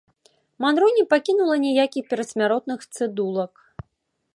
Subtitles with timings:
[0.65, 3.53] Манро не пакінула ніякіх перадсмяротных цыдулак.